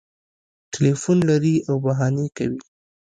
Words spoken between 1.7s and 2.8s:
بهانې کوي